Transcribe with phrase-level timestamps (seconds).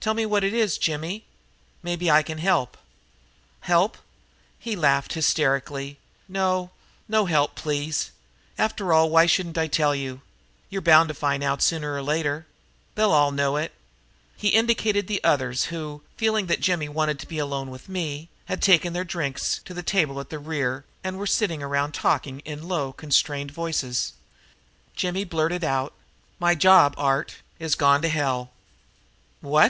[0.00, 1.26] "Tell me what it is, Jimmy.
[1.82, 2.78] Maybe I can help."
[3.60, 3.98] "Help?"
[4.58, 5.98] He laughed hysterically.
[6.26, 6.70] "No,
[7.06, 8.10] no help please.
[8.56, 10.20] After all, why shouldn't I tell you now?
[10.70, 12.46] You're bound to find out sooner or later.
[12.94, 13.74] They'll all know it."
[14.38, 18.62] He indicated the others who, feeling that Jimmy wanted to be alone with me, had
[18.62, 22.66] taken their drinks to a table in the rear and were sitting around talking in
[22.66, 24.14] low, constrained voices.
[24.96, 25.92] Jimmy blurted out:
[26.38, 28.50] "My job, Art, is gone to hell!"
[29.42, 29.68] "What!"